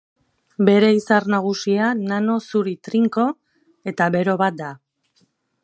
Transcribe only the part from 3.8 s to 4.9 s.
eta bero bat da.